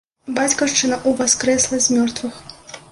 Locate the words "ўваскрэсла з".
1.11-2.01